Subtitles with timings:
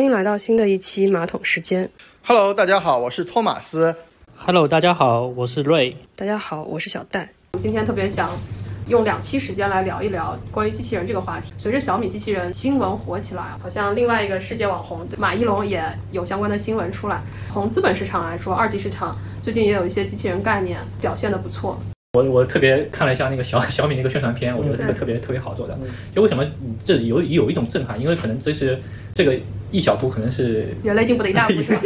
[0.00, 1.86] 欢迎来到新的一期马桶时间。
[2.24, 3.94] Hello，大家好，我是托马斯。
[4.34, 5.94] Hello，大家好，我是瑞。
[6.16, 7.28] 大家好，我是小戴。
[7.52, 8.30] 我们今天特别想
[8.88, 11.52] 用两期时间来聊一聊关于机器人这个话题。
[11.58, 17.20] 随着小米机器人新闻火起来，好像另外一个世界网红马一龙也有相关的新闻出来。
[17.52, 21.78] 从资本市场来说，二级市场最近也有一些机器人概念表现的不错。
[22.14, 25.78] 我我特别看了一下那个小小米那个宣传片，我觉得特别特别特别好做的。
[26.12, 26.44] 就为什么
[26.84, 28.00] 这有有一种震撼？
[28.00, 28.76] 因为可能这是
[29.14, 29.38] 这个
[29.70, 31.80] 一小步，可能是人类进步的一大步是吧？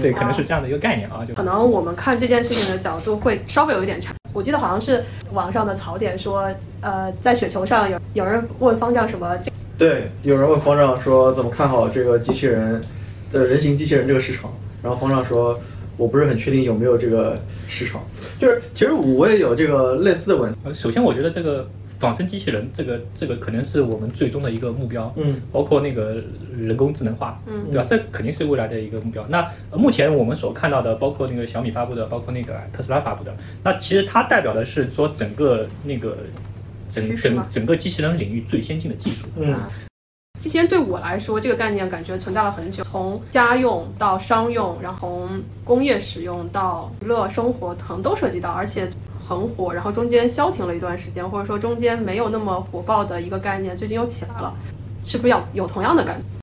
[0.00, 1.22] 对，可能是这样的一个概念啊。
[1.22, 4.14] 就可能我们看这件事情的角度会稍微有一点差。
[4.32, 6.50] 我记得好像是网上的槽点说，
[6.80, 12.82] 呃，在雪球上有有人问方丈什么，这对，有人问方丈说怎么看好这个机器人
[13.30, 14.50] 的人形机器人这个市场，
[14.82, 15.60] 然后方丈说。
[15.96, 18.02] 我不是很确定有没有这个市场，
[18.38, 20.58] 就是其实我也有这个类似的问题。
[20.64, 25.10] 呃首先，我觉得这个仿生机器人，这个这个可能是我们最终的一个目标。
[25.16, 26.22] 嗯，包括那个
[26.54, 27.84] 人工智能化，嗯对吧？
[27.88, 29.24] 这肯定是未来的一个目标。
[29.28, 36.18] 那呃目前我们所看到的，包括那个小米发布的，包括那个特斯拉发布的，那其实它代表的是说整个那个
[36.90, 39.26] 整整整个机器人领域最先进的技术。
[39.36, 39.54] 嗯，
[40.38, 48.88] 机器人对我来说，这个概念感觉存在了很久，从家用到商用，然后从工业使用到娱乐生活，可能都涉及到，而且
[49.26, 49.72] 很火。
[49.72, 54.54] 然后中间消停了一段时间，或者说中间没有那么火爆的一个概念，最近又起来了，
[55.02, 56.35] 是不是要有同样的感觉？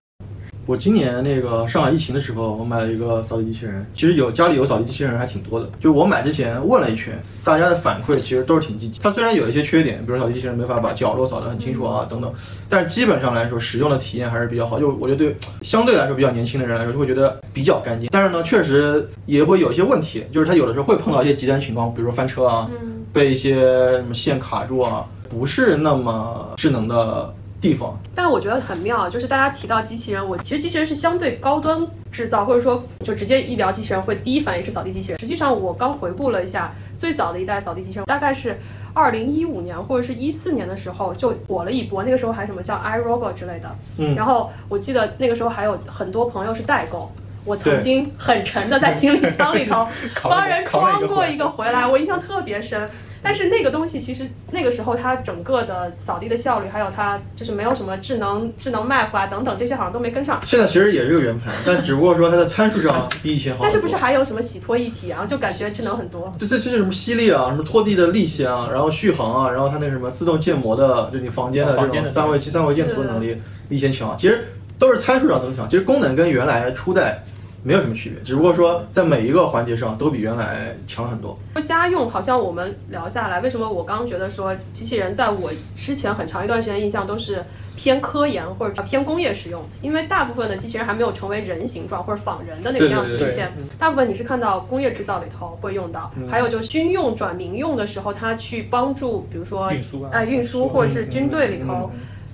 [0.66, 3.86] 我今年那个上海疫情的时候，我买了一个扫地机器人。
[3.94, 5.66] 其实有家里有扫地机器人还挺多的。
[5.78, 9.02] 就是我买之前问了一圈，大家的反馈其实都是挺积极。
[9.02, 12.34] 它虽然有一些缺点，比如扫地机器人没法把角落扫得很清楚啊等等，
[12.70, 14.80] 但是基本上来说，使用的体验还是比较好。
[14.80, 18.08] 就我觉得对相对来说比较年轻的人来说，就会觉得比较干净。
[18.10, 23.56] 但是呢，确实也会有一些问题，就是它有的时候会碰到一些极端情况，比如说翻车啊，嗯，被一些
[23.94, 27.98] 什么线卡住啊，不是那么智能的地方。
[28.14, 35.20] 但我觉得很妙，就是大家提到机器人，我其实机器人是相对高端制造，或者说就直接一聊机器人会第一反应是扫地机器人。
[35.20, 38.60] 实际上我刚回顾了一下，最早的一代扫地机器人大概是
[38.94, 43.74] 二零一五年或者是一四年的时候就火了一波，那个时候还什么叫 iRobot 之类的。
[43.98, 47.10] 嗯然后我记得那个时候还有很多朋友是代购。
[47.46, 49.86] 我曾经很沉的在行李箱里头
[50.24, 52.90] 帮人装过一个回来，我印象特别深。
[53.24, 60.42] 但是那个东西其实那个时候它整个的扫地的效率，还有它就是没有什么智能智能 map 啊等等这些好像都没跟上。
[60.46, 63.60] 现在其实也是个圆盘， 但只不过说它的参数上比以前好。
[63.62, 65.26] 但是不是还有什么洗拖一体啊？
[65.26, 66.34] 就感觉智能很多。
[66.38, 73.38] 这这这是什么吸力啊，什么拖地的力气啊，然后续航啊，然后它那什么自动建模的，就你房间的这种三维三维建图的能力
[73.70, 74.16] 比以前强。
[74.18, 77.24] 其实都是参数上增强，其实功能跟原来初代
[77.64, 81.38] 没有什么区别，只不过说在每一个环节上都比原来强很多。
[81.54, 87.42] 说家用好像我们聊下来，为什么我刚刚觉得说机器人在我之前很长一段时间印象都是
[87.78, 93.20] 偏科研或者偏工业使用，因为大部分的机器人还没有成为人形状或者仿人的那个样子对。
[93.20, 100.10] 对对之前，大部分你是看到工业制造里头会用到，还有就是军用转民用的时候，它去帮助比如说运输啊。
[100.12, 101.92] 哎运输或者是军队里嗯头。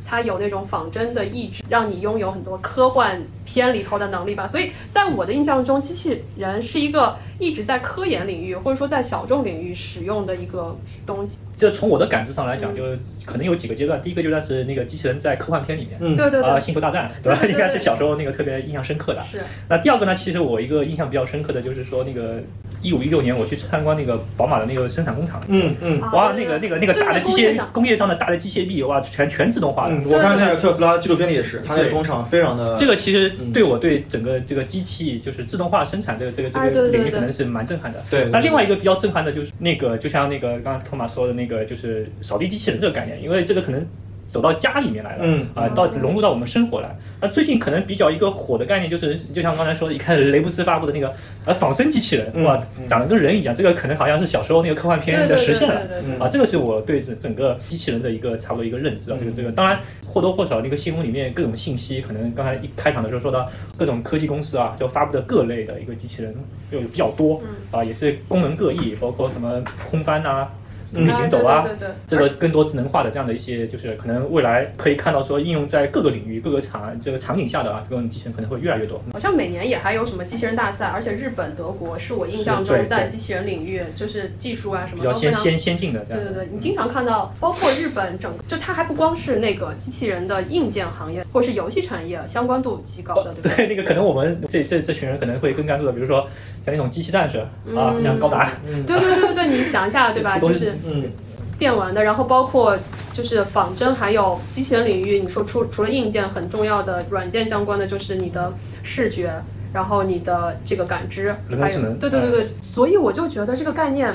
[0.09, 4.47] 它有那种仿真的意志，让你拥有很多科幻片里头的能力吧。
[4.47, 10.75] 所以在我的印象中，机器人是一个一直在科研领域或者说在小众领域使用的一个
[11.05, 11.37] 东西。
[11.55, 12.83] 这从我的感知上来讲，就
[13.23, 14.01] 可能有几个阶段。
[14.01, 17.45] 第一个阶段是那个机器人在科幻片里面，嗯啊，对对啊，星球大战，对吧？
[17.45, 19.21] 应该是小时候那个特别印象深刻的。
[19.21, 22.41] 是那第二个呢，其实我一个印象比较深刻的就是说，那个
[22.81, 29.95] 一五一六年我去参观那个宝马的那个生产工厂，嗯嗯，啊哇，那个那个那个大的机械工业上的大的机械臂，哇，全全自动化的。
[29.95, 37.99] 嗯，我看那个特斯拉纪录片里也是，它那个工厂非常的这个其实嗯对我对整个这个机器就是自动化生产这个这个这个领域可能是蛮震撼的。
[38.09, 38.19] 对。
[38.19, 43.85] 对那另外一个比较震撼的就是那个，就像那个刚刚托马说的那个，就是扫地机器人这个概念，因为这个可能
[44.29, 46.95] 走到家里面来了，嗯啊，到融入到我们生活来。
[47.19, 51.11] 那最近可能比较一个火的概念就是，就像刚才说的，一开始雷布斯发布的那个
[51.45, 55.81] 呃仿生机器人，嗯哇嗯，长得跟人一样，这个可能好像是小时候那个科幻片的实现了。
[56.19, 66.35] 啊，这个是我对整整个机器人的一个差不多一个认知啊，这个这个当然或多或少那个新闻里面各种信息，可能刚才一开场的时候说到各种科技公司啊，就发布的各类的一个机器人
[66.71, 69.59] 就比较多啊，也是功能各异，包括什么
[69.89, 70.47] 空翻呐、
[70.93, 79.01] 独立行走啊，对对对对这个更多智能化的这样的一些，就是可能未来可以看到说应用在各个领域、各个场这个场景下的啊，这种机器人可能会越来越多。
[79.13, 85.33] 好像每年也还有什么机器人大赛，而且日本、德国是我印象中在机器人领域就是技术啊什么都非常。
[85.33, 86.23] 较先先先进的这样。
[86.23, 93.55] 对对对，你经常看到，包括日本整个，就它还不光是那个机器人的硬件行业，或是游戏产业相关度极高的，对吧？
[93.55, 96.21] 对，那个可能我们这这这群人可能会更关注的，比如说
[96.65, 100.37] 像那种机器战士啊，嗯像高达，嗯对对对对对，你想一下，对吧？
[100.39, 101.11] 都就是是嗯
[101.57, 102.77] 电玩的，然后包括
[103.11, 109.29] 就就是仿真还有机器人领域，你说除除了硬件很重要的软件相关的，就是你的视觉，
[109.73, 114.13] 然后你的这个感知，还有对对对对，所以我就觉得这个概念。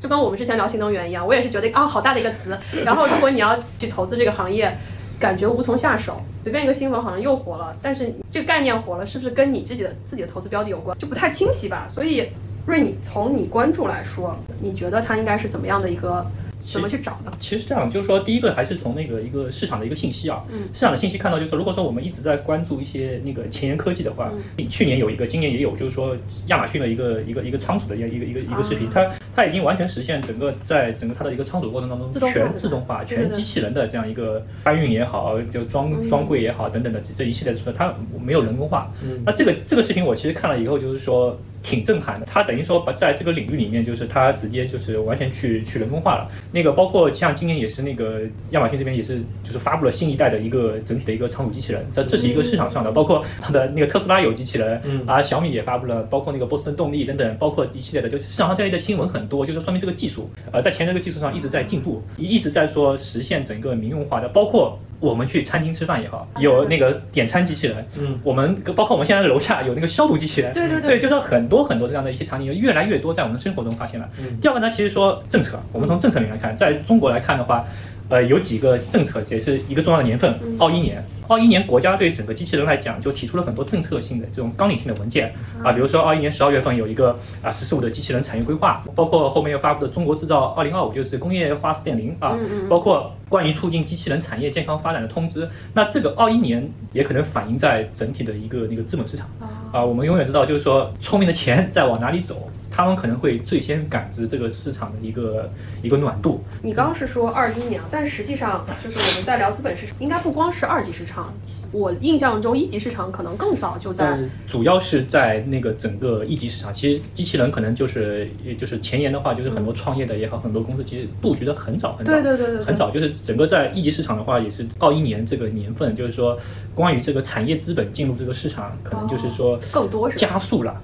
[0.00, 2.58] 就跟我们之前聊新能源一样，我也是觉得啊，好大的一个词。
[2.86, 4.74] 然后如果你要去投资这个行业，
[5.18, 6.22] 感觉无从下手。
[6.42, 10.96] 随便一个新闻好像又火了，但是这个概念火了，是不是跟你自己的自己的投资标的有关？
[10.98, 11.86] 就不太清晰吧。
[11.86, 12.30] 所以，
[12.70, 16.24] 瑞，你从你关注来说，你觉得它应该是怎么样的一个，
[16.60, 17.32] 怎么去找的？
[17.40, 24.30] 其实这样，就是说，第一个还是从那个一个市场的一个信息啊，嗯市场的信息看到，就是说，如果说我们一直在关注一些那个前沿科技的话，
[24.68, 38.92] 去年有一个，今年也有，就是说亚马逊的一个一个一个仓储的一个一个一个一个视频，它它已经完全实现整个在整个它的一个仓储过程当中全自动化、全机器人的这样一个搬运也好，就装装柜也好等等的这这一系列的，它没有人工化。
[39.24, 42.26] 那这个这个视频我其实看了以后，就是说挺震撼的。
[42.26, 46.28] 它等于说把在这个领域里面，就是它直接就是完全去去人工化了。
[46.52, 48.20] 那个包括像今年也是那个
[48.50, 64.78] 亚马逊这边也是就是发布了新一代的一个整体的一个仓储机器人，这这是一个市场上的，包括它的那个特斯拉有机器人，啊小米也发布了，包括那个波士顿动力等等，包括一系列的，就是市场上这类的新闻很多，就是说明这个技术呃在前这个技术上一直在进步，一一直在说实现整个民用化的，包括。
[65.00, 70.90] 我们去餐厅吃饭也好，有那个点餐机器人，嗯，我们包括我们现在楼下有那个消毒机器人，对对对。
[70.90, 74.08] 对，就是很多很多这样的一些场景，越来越多在我们生活中发现了。
[74.40, 77.64] 第二个呢，其实说政策，我们从政策里面来看，在中国来看的话，
[78.10, 81.02] 呃，有几个政策也是一个重要的年份，二一年。
[81.28, 92.36] 二一年，国家对整个机器人来讲，就提出了很多政策性的这种纲领性的文件啊，比如说二一年十二月份有一个啊“十四五”的机器人产业规划，包括后面又发布的《中国制造二零二五》，就是工业化四点零啊，
[92.68, 95.48] 包括关于促进机器人产业健康发展的通知。
[95.72, 99.28] 那这个二一年也可能反映在整体的一个那个资本市场
[99.70, 105.50] 啊，我们永远知道，就是说聪明的钱在往哪里走，他们可能会最先感知这个市场的一个
[105.82, 106.42] 一个暖度。
[106.62, 111.34] 你刚刚是说二一年，但实际上就是我们在聊资本市场，应该不光是二级市场，
[111.72, 114.06] 我印象中一级市场可能更早就在。
[114.10, 126.38] 呃，主要是在那个整个一级市场，其实机器人可能就是，也就是前沿的话，就是很多创业的也好，很多公司其实布局的很早很早，对对对对对很早，就是整个在一级市场的话，也是二一年这个年份，就是说
[126.74, 130.70] 关于这个产业资本进入这个市场，可能就是说更多是加速了。
[130.70, 130.80] 啊，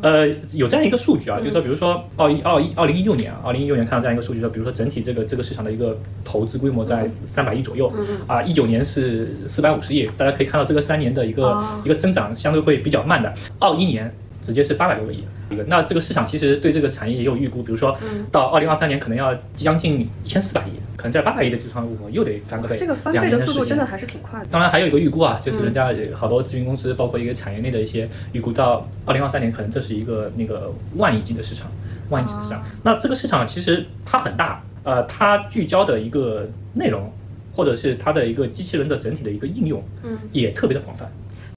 [0.00, 7.92] 呃，有这样一个数据啊，就是说，比如说二一二一二零一六年啊，二零一六年看到这样一个数据，说，比如说整体这个这个市场的一个投资规模在三百亿左右，
[8.26, 11.64] 啊，一九年是四百五十亿，大家可以看到这个三年的一个、哦。
[11.84, 14.12] 一个增长相对会比较慢的，二一年
[14.42, 15.24] 直接是八百多个亿。
[15.50, 17.96] 一个，那这个市场其实对这个产业也有预估，比如说
[18.30, 24.46] 到二零二三年可能要将近一千四百亿，可能在八百亿的基础上，我又得翻个倍，这个翻倍的速度真的还是挺快的。
[24.50, 31.70] 当然还有一个预估啊，就是人家好多咨询公司，包括一个产业内的一些预估，到二零二三年可能这是一个那个万亿级的市场，
[32.10, 32.62] 万亿级的市场。
[32.82, 37.10] 那这个市场其实它很大，呃，它聚焦的一个内容，
[37.54, 41.10] 或者是它的一个机器人的整体的一个应用，嗯，也特别的广泛。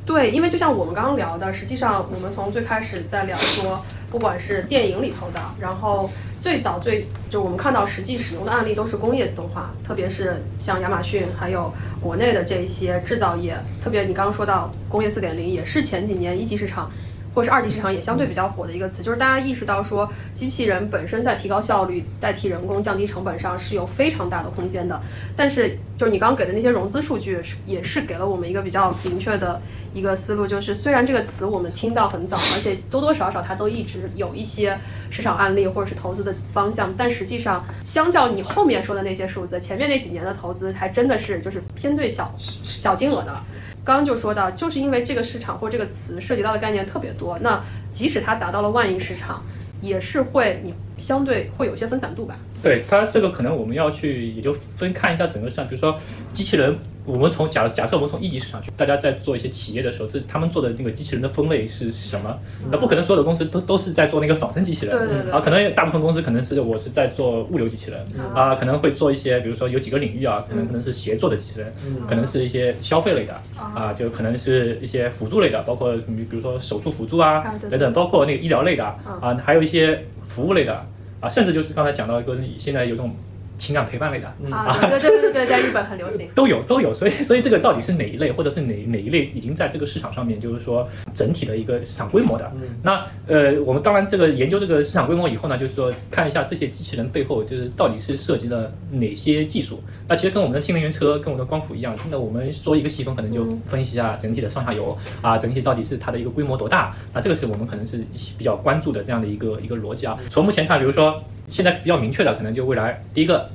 [0.05, 6.09] 对，因为就像我们刚刚聊的，实际上我们从最开始在聊说，不管是电影里头的，然后
[6.39, 11.71] 最早最就我们看到实际使用的案例都是工业自动化，特别是像亚马逊还有
[12.01, 16.91] 国内的这些制造业，特别你刚刚说到工业四点零，也是前几年一级市场。
[17.33, 25.01] 或是二级市场也相对比较火的一个词，就是大家意识到说，机器人本身在提高效率、代替人工、降低成本上是有非常大的空间的。
[25.33, 29.61] 但是，就是你刚刚给的那些融资数据，是也是给了我们一个比较明确的
[29.93, 34.75] 一个思路，就是虽然这个词我们听到很早，而且多多少少它都一直有一些
[35.11, 43.45] 市场案例或者是投资的方向，但实际上，相较你后面说的那些数字，前面那几年的投资还真的是就是偏对小小金额的了。
[43.85, 49.43] 刚刚就说到，就是因为这个市场或这个词涉及到的概念特别多，那即使它达到了万亿市场，
[49.81, 52.39] 也是会你相对会有些分散度吧。
[52.63, 55.99] 对它这个可能我们要去也就分看一下整个像，比如说
[56.31, 62.37] 机器人，我们从假假设我们从一级市场去，大家在做一些企业的时候，这他们做的那个机器人的分类是什么？
[62.71, 65.31] 那不可能所有的公司都都是在做那个仿生机器人，对对对。
[65.31, 68.05] 啊，可能大部分公司可能是我是在做物流机器人
[68.35, 71.73] 啊，可能会做一些，比如说有几个领域啊，可能可能是协作的机器人，
[72.07, 77.71] 可能是一些消费类的啊，就可能是一些辅助类的，包括你比如说手术辅助啊啊对对。
[77.71, 80.85] 等等，包括那个医疗类的啊，还有一些服务类的
[81.19, 83.15] 啊，甚至就是刚才讲到一个现在有种
[83.61, 86.27] 情感陪伴类的，啊，对对对对对，在日本很流行。
[86.33, 92.51] 都有都有，所以所以这个到底是哪一类，或者是哪哪一类已经在这个市场上面，就是说整体的一个市场规模的。
[92.81, 99.79] 那呃，我们当然这个研究这个市场规模以后呢，就是说看一下这些机器人背后就是到底是涉及了哪些技术。
[100.07, 106.95] 那其实跟我们的新能源车、跟我们的光伏一样，那我们说一个细分，可能就分析一下整体的上下游啊，整体到底是它的一个规模多大。
[107.13, 108.03] 那这个是我们可能是
[108.39, 110.17] 比较关注的这样的一个一个逻辑啊。
[110.29, 113.47] 从目前看，比如说现在比较明确的，可能就未来第一个。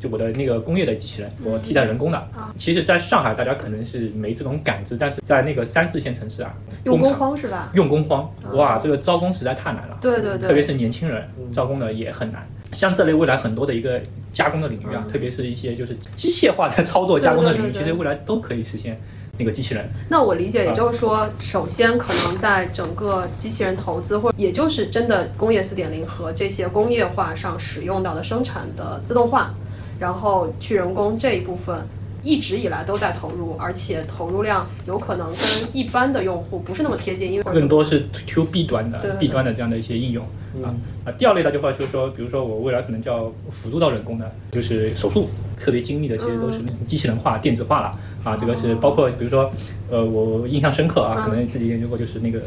[0.00, 2.28] 就我的那个工业的机器人，我替代人工的。
[2.56, 6.54] 其实，在上海大家可能是没这种感知，但是在那个三四线城市啊，
[6.84, 7.72] 用工荒是吧？
[7.74, 9.98] 用工荒，哇，这个招工实在太难了。
[10.00, 12.48] 对对对，特别是年轻人招工的也很难。
[12.70, 18.96] 像这类未来很多的一个加工的领域啊，特别是一些就是机械化的操作加工的领域，对对对其实未来都可以实现
[19.38, 19.88] 那个机器人。
[20.08, 29.54] 那我理解，也就是说，首先可能在整个机器人投资，或也就是真的工业四点零和这些工业化上使用到的生产的自动化，
[29.98, 31.86] 然后去人工这一部分。
[32.22, 35.36] 一直以来都在投入，而且投入量有可能跟
[35.72, 40.24] 一般的用户不是那么贴近，因为更多是 to B 端的对对对 B 端的这样的一些应用
[40.62, 41.12] 啊啊。
[41.12, 48.36] 第二类的话就是说，比如说我未来可能叫辅助到人工的，就是手术特别精密的，其实都是机器人化、电子化了啊。
[48.36, 49.50] 这个是包括比如说，
[49.90, 52.40] 呃，我印象深刻啊，可能自己研究过，就是那个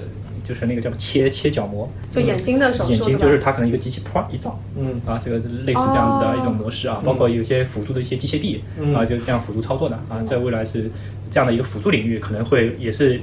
[0.52, 10.92] 就是那个叫切切角膜，就眼睛的手术，眼睛就是它可能一个机器啪一照，嗯啊，这个是类似这样子的一种模式啊，包括有些辅助的一些机械臂嗯啊，就这样辅助操作的啊，在未来是
[11.30, 13.22] 这样的一个辅助领域，可能会也是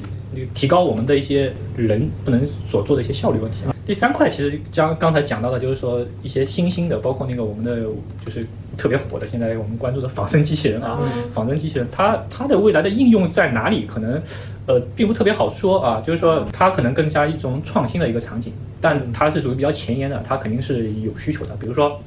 [0.55, 3.75] 提高我们的一些人不能所做的一些效率问题啊。
[3.89, 7.81] 第三块其实将刚才讲到的，就是说一些新兴的，包括那个我们的
[8.23, 11.01] 就是特别火的，现在我们关注的仿生机器人啊，
[11.33, 13.87] 仿生机器人它它的未来的应用在哪里？
[13.87, 14.23] 可能
[14.67, 21.99] 呃并不特别好说啊，就是说它可能更加一种创新的一个场景，但它是属于比较前沿的，它肯定是有需求的，比如说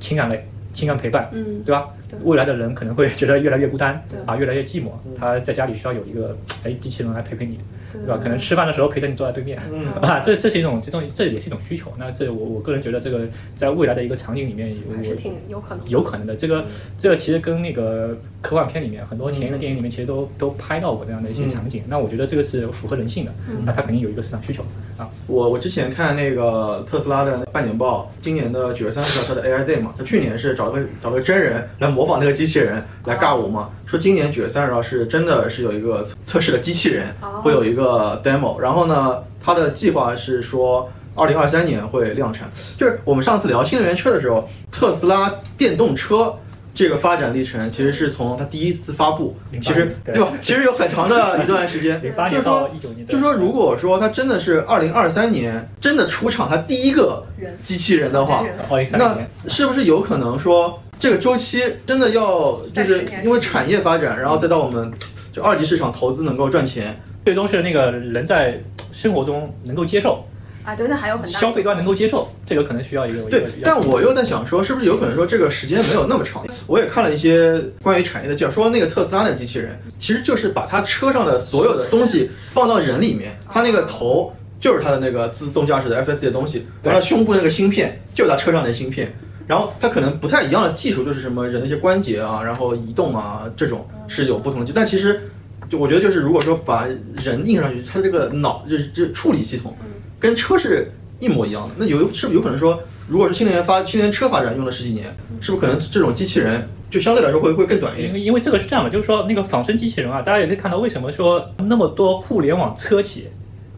[0.00, 0.44] 情感类。
[0.78, 1.88] 情感陪伴，嗯对吧？
[2.08, 4.92] 对未来的人可能会觉得越来越孤单对，啊，越来越寂寞。
[5.18, 7.58] 他在家里需要有一个哎机器人来陪陪你，
[7.92, 8.18] 对对吧？
[8.22, 11.92] 可能吃饭的时候陪着你坐在对面，嗯 啊，这这是一种这种这也是一种需求。
[11.98, 15.86] 那这我我个人觉得这个在未来的一个场景里面，还是挺有可能。
[15.88, 16.34] 有可能的。
[16.34, 16.64] 这个
[16.96, 21.82] 这个其实跟那个科幻片里面很多前沿的电影里面其实都都拍到过这样的一些场景。
[21.88, 23.32] 那我觉得这个是符合人性的，
[23.66, 24.64] 那它肯定有一个市场需求
[24.98, 25.08] 啊。
[25.26, 40.90] 我我之前看那个特斯拉的半年报，今年的九月三十号它的 AI Day 嘛，它去年是找了个找了个真人来模仿那个机器人来尬舞嘛，说今年九月三十号是真的是有一个测测试的机器人哦会有一个 demo，然后呢，他的计划是说。
[41.20, 46.32] 二零二三年会量产，就是我们上次聊新能源车的时候，特斯拉电动车
[46.74, 50.32] 这个发展历程，其实是从它第一次发布，其实对对吧？
[50.40, 52.70] 其实有很长的一段时间， 就是说
[53.08, 57.26] 就说如果说它真的是二零二三年真的出厂它第一个
[57.62, 58.44] 机器人的话
[58.92, 64.92] 那，是不是有可能说这个周期真的要就是因为产业发展，然后再到我们
[65.32, 67.00] 就二级市场投资能够赚钱？
[67.24, 68.58] 最终是那个人在
[68.92, 70.24] 生活中能够接受，
[70.68, 76.46] 啊，对，那还有很大消费端能够接受，这个可能需要一个对，但我又在想说，是不是有可能说这个时间没有那么长？
[76.66, 89.10] 我也看了一些关于产业的介绍，说那个特斯拉的机器人其实就是把它车上的所有的东西放到人里面，它那个头就是它的那个自动驾驶的 FSD 的东西，完了胸部那个芯片就是它车上的芯片，
[89.46, 95.30] 然后它可能不太一样的技术就是什么人的一些关节啊，然后移动啊这种是有不同的技，但其实
[95.70, 96.86] 就我觉得就是如果说把
[97.22, 99.74] 人印上去，它这个脑就是这处理系统
[100.18, 105.06] 跟车是一模一样的，那有是不是有可能说，如果是新能源发新能源车发展用了十几年，
[105.40, 108.08] 是不是可能这种机器人就相对来说会会更短一点？
[108.08, 113.28] 因为因为这个是这样的，就是说那个仿生机器人啊，大家也可以看到为什么说那么多互联网车企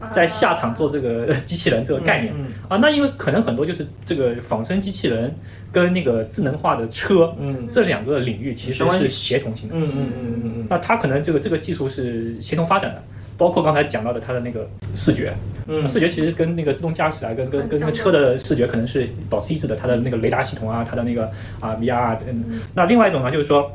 [0.09, 5.33] 在下场做这个 机器人这个概念、嗯啊，那因为可能很多就是这个仿生机器人
[5.71, 13.03] 跟那个智能化的车，嗯这两个领域其实是协同性的，嗯嗯嗯嗯那它可能这个这个技术是协同发展的。
[13.41, 15.33] 包括刚才讲到的它的那个视觉，
[15.65, 15.87] 嗯。
[15.87, 21.25] 视觉其实跟那个自动驾驶啊，跟跟跟那个车的视觉可能是保持一致的，它的那个雷达系统啊，它的那个
[21.59, 23.71] 啊 VR 啊，嗯，那另外一种呢，就是说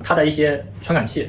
[0.00, 1.28] 它的一些传感器、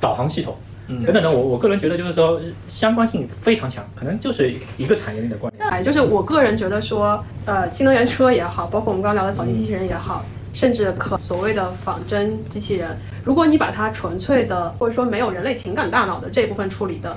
[0.00, 0.56] 导航系统。
[0.88, 1.04] 嗯。
[1.04, 5.70] 等等的，我我个人觉得就是说相关性非常强，可能就是一个产业链的关联。
[5.70, 17.14] 哎，就是我个人觉得说，呃，新能源车也好，包括我们刚刚聊的扫地机器人也好，甚至可所谓的仿真机器人，如果你把它纯粹的或者说没有人类情感大脑的这部分处理的。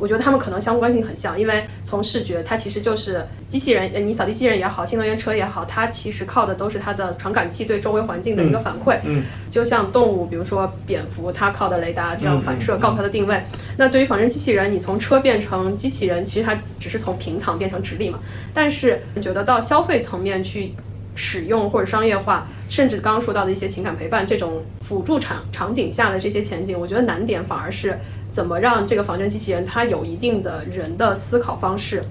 [0.00, 8.98] 我觉得它们可能相关性很像，因为从视觉，它其实就是机器人，呃，你扫地机器人也好，新能源车也好，它其实靠的都是它的传感器对周围环境的一个反馈。
[9.02, 13.42] 嗯就像动物，比如说蝙蝠，它靠的雷达这样反射告诉它的定位。
[13.76, 18.20] 那对于仿真机器人，你从车变成机器人，其实它只是从平躺变成直立嘛。
[18.54, 20.74] 但是你觉得到消费层面去
[21.18, 27.98] 使用或者商业化，甚至刚刚说到的一些情感陪伴这种辅助场场景下的这些前景，我觉得难点反而是
[28.30, 32.04] 怎么让这个仿真机器人它有一定的人的思考方式。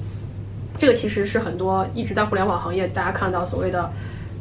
[0.77, 3.89] 这个其实是很多一直在互联网行业大家看到所谓的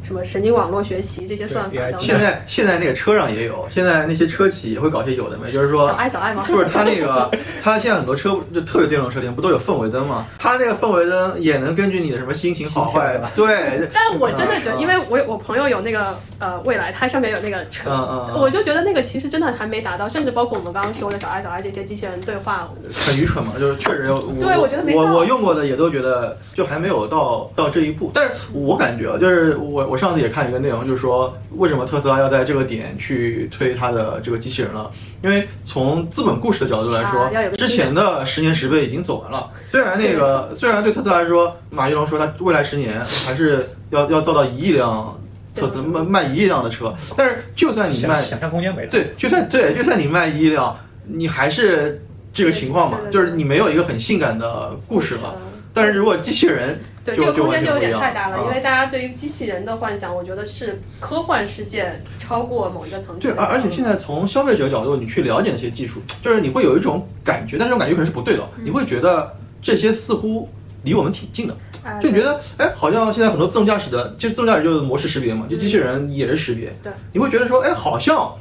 [0.07, 2.01] 什么神经网络学习这些算法对等等。
[2.01, 6.45] 现在现在那个车上也有，现在那些车企也会搞些有的没，就是说小爱小爱吗？
[6.47, 7.29] 不是它那个，
[7.63, 10.27] 它现在很多车就特别电动车店不都有氛围灯吗？
[10.39, 13.89] 它那个氛围灯也能根据你的什么心情好坏心跳，对。
[13.93, 34.91] 但我真的觉得，嗯因为我我朋友有那个呃未来，它上面有那个车，嗯嗯嗯我就觉得那个其实真的还没达到，甚至包括我们刚刚说的小爱小爱这些机器人对话，很愚蠢嘛，就是确实有，对我觉得没我我用过的也都觉得就还没有到到这一步，但是我感觉啊，就是我我上次也看一个内容，就是说为什么特斯拉要在这个点去推它的这个机器人了？
[35.23, 39.51] 因为从资本故事的角度来说之前的十年十倍已经走完了。
[39.67, 45.19] 虽然那个虽然对特斯拉来说，马云龙说他未来十年还是要要造到一亿辆
[45.55, 48.89] 特斯拉卖卖一亿辆的车，但是就算你卖想想象空间没了。
[48.91, 50.77] 对，就算对，就算你卖一亿辆，
[51.07, 55.35] 你还是这个情况嘛，就是你没有一个很性感的故事了。
[55.73, 56.79] 但是如果机器人
[57.15, 63.33] 对这个空间就有点太大了，啊因为大家对于机器人的幻想，我觉得是科幻世界超过某一个层次对，。
[63.33, 69.33] 而而且现在从消费者角度，你去了解那些技术，就是你会有一种感觉，但这种感觉可能是不对的，嗯你会觉得
[69.63, 70.49] 这些似乎
[70.83, 78.35] 离我们挺近的，哎就你觉得哎，好像现在很多自动驾驶的，就自动驾驶就是模式识别嘛，就机器人也是识别，对，你会觉得说哎，好像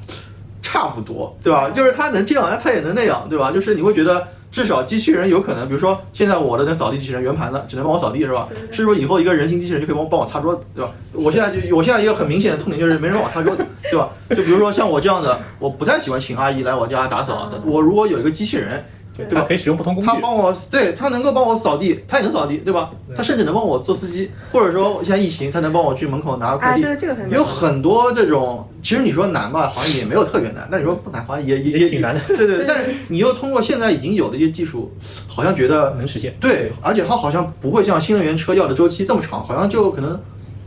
[0.64, 1.70] 差不多，对吧？
[1.70, 3.52] 就是它能这样，哎，它也能那样，对吧？
[3.52, 4.28] 就是你会觉得。
[4.56, 8.48] 至少机器人有可能，比如说现在我的那扫地机器人圆盘的，只能帮我扫地，是吧？
[8.72, 10.94] 是不是以后一个人形机器人就可以帮我帮我擦桌子，对吧？
[11.12, 14.08] 我现在就我现在一个很明显的痛点就是没人帮我擦桌子，对吧？
[14.30, 17.62] 就比如说像我这样的，我不太喜欢请阿姨来我家打扫的。
[17.66, 18.82] 我如果有一个机器人，
[19.18, 20.16] 对对吧可以使用不同工具他。
[20.20, 22.92] 帮我，对他能够帮我扫地，他也能扫地，对吧？
[23.16, 26.84] 他甚至能帮我做司机，或者说现在疫情，他能帮我去门口拿个快哎，递。
[26.84, 34.92] 对这个很有很多这种，其实你说难吧，好像也没有特别难，但你说不难，好像也也 也挺难的对对，但是你又通过现在已经有的一些技术，
[35.28, 36.36] 好像觉得能实现。
[36.40, 40.20] 对，而且它好像不会像新能源车要的周期这么长，好像就可能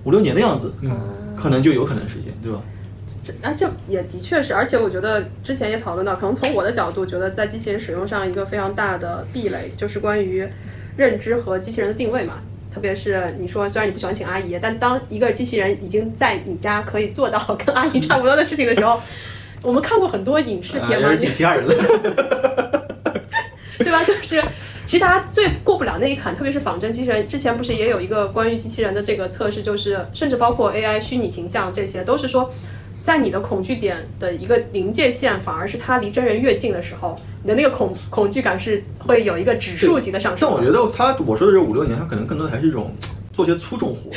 [0.05, 0.97] 五六年的样子，嗯，
[1.37, 2.59] 可能就有可能实现，对吧？
[3.23, 10.47] 这啊，这也的确是，而且我觉得之前也讨论到，可能从我的角度，觉得在机器人使用上一个非常大的壁垒，就是关于
[10.97, 12.35] 认知和机器人的定位嘛。
[12.73, 19.01] 特别是你说，虽然你不喜欢请阿姨，但当一个机器人已经在你家可以做到跟阿姨差不多的事情的时候，
[19.63, 21.75] 我们看过很多影视啊，片嘛，挺吓人的。
[23.79, 24.03] 对吧？
[24.05, 24.43] 就是
[24.85, 27.27] 其实大家最过不了那一坎，特别是仿真机器人。
[27.29, 32.53] 之前不是也有一个关于机器人的这个测试，就是甚至包括 AI 虚拟形象这些，都是说，
[33.09, 40.55] 在你的恐惧点的一个临界线，反而是它离真人越近的时候，你的那个恐恐惧感是会有一个指数级的上升的。
[40.55, 42.95] 但我觉得他我说的这五六年，他可能更多的还是一种
[43.33, 44.11] 做些粗重活，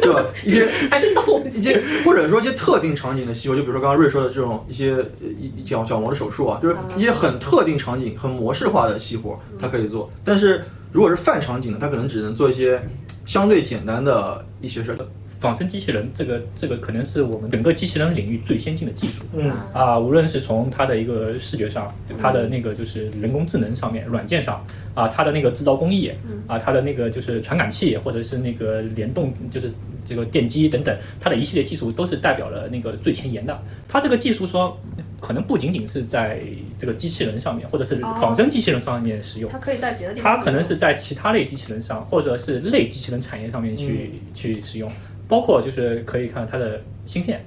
[0.00, 0.24] 对吧？
[0.42, 10.10] 一些还是动物一系些或者说一些特定场景的细活，就比如说刚刚瑞说的这种一些一角角膜的手术啊，就是一些很特定场景、很模式化的细活，他可以做。
[10.24, 12.80] 但是如果是泛场景的，他可能只能做一些
[13.26, 14.96] 相对简单的一些事儿。
[15.40, 19.24] 仿生机器人这个这个可能是我们整个机器人领域最先进的技术。
[19.32, 26.12] 嗯啊，无论是从它的一个视觉上，它的那个就是人工智能上面、软件上啊，它的那个制造工艺
[26.46, 29.72] 啊，它的那个就是传感器或者是那个联动，就是
[30.04, 33.58] 这个电机等等，它的一系列技术都是代表了那个最前沿的。
[33.88, 34.78] 它这个技术说，
[35.20, 36.40] 可能不仅仅是在
[36.78, 40.36] 这个机器人上面，或者是仿生机器人上面使用它，可以在别的地方。
[40.36, 44.90] 它可能是在其他类机器人上，或者是类机器人产业上面去、去使用，
[45.30, 47.42] 包括就是可以看它的芯片。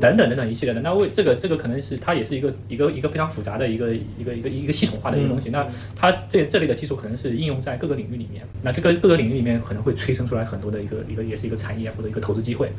[0.00, 5.50] 等等等等一系列的，那为这个这个可能是它也是一个一个一个非常复杂的一个一个一个一个系统化的一个东西。
[5.50, 12.72] 那它这这类的技术可能是应用在各个领域里面，那这个各个领域里面可能会催生出来很多的一个一个也是一个产业或者一个投资机会。